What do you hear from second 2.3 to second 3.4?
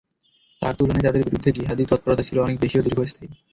অনেক বেশি ও দীর্ঘস্থায়ী।